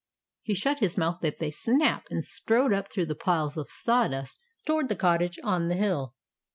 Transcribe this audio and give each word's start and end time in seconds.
He 0.41 0.55
shut 0.55 0.79
his 0.79 0.97
mouth 0.97 1.19
with 1.21 1.39
a 1.43 1.51
snap, 1.51 2.07
and 2.09 2.23
strode 2.25 2.73
up 2.73 2.87
through 2.91 3.05
the 3.05 3.13
piles 3.13 3.55
of 3.55 3.67
sawdust 3.69 4.39
toward 4.65 4.89
the 4.89 4.95
cottage 4.95 5.37
on 5.43 5.67
the 5.67 5.75
hill. 5.75 6.15